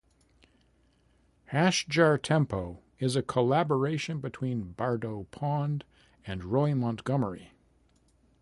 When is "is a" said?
2.97-3.21